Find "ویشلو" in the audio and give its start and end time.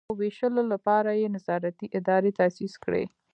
0.21-0.61